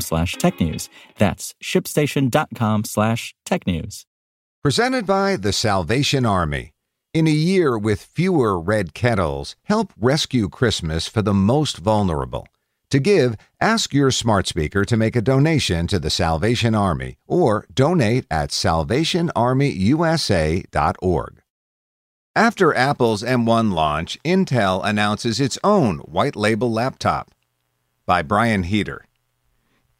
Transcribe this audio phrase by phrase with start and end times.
[0.00, 0.88] slash technews.
[1.18, 4.06] That's shipstation.com slash technews.
[4.62, 6.72] Presented by the Salvation Army.
[7.12, 12.48] In a year with fewer red kettles, help rescue Christmas for the most vulnerable.
[12.90, 17.66] To give, ask your smart speaker to make a donation to the Salvation Army or
[17.72, 21.40] donate at salvationarmyusa.org.
[22.36, 27.30] After Apple's M1 launch, Intel announces its own white label laptop.
[28.06, 29.06] By Brian Heater.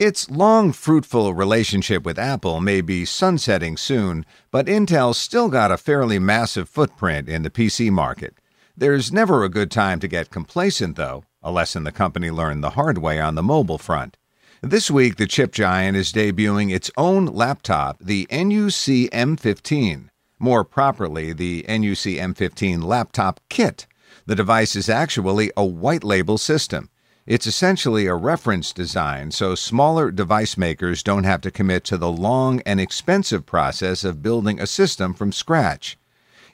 [0.04, 5.78] Its long, fruitful relationship with Apple may be sunsetting soon, but Intel's still got a
[5.78, 8.34] fairly massive footprint in the PC market.
[8.76, 12.76] There's never a good time to get complacent, though, a lesson the company learned the
[12.76, 14.18] hard way on the mobile front.
[14.60, 20.10] This week, the chip giant is debuting its own laptop, the NUC M15.
[20.38, 23.86] More properly, the NUC M15 Laptop Kit.
[24.26, 26.90] The device is actually a white label system.
[27.26, 32.12] It's essentially a reference design, so smaller device makers don't have to commit to the
[32.12, 35.96] long and expensive process of building a system from scratch.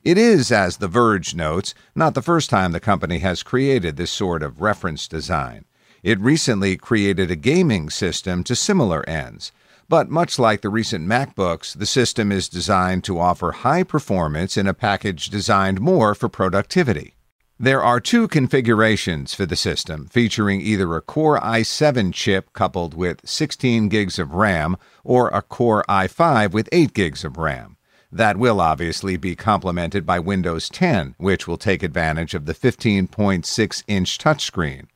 [0.05, 4.13] It is, as The Verge notes, not the first time the company has created this
[4.13, 5.65] sort of reference design.
[6.05, 9.51] It recently created a gaming system to similar ends.
[9.89, 14.69] But much like the recent MacBooks, the system is designed to offer high performance in
[14.69, 17.17] a package designed more for productivity.
[17.63, 23.21] There are two configurations for the system, featuring either a Core i7 chip coupled with
[23.29, 27.77] 16 gigs of RAM or a Core i5 with 8 gigs of RAM.
[28.11, 33.85] That will obviously be complemented by Windows 10, which will take advantage of the 15.6
[33.87, 34.87] inch touchscreen.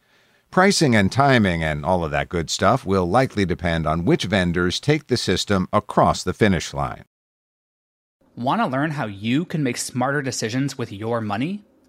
[0.50, 4.80] Pricing and timing and all of that good stuff will likely depend on which vendors
[4.80, 7.04] take the system across the finish line.
[8.36, 11.62] Want to learn how you can make smarter decisions with your money?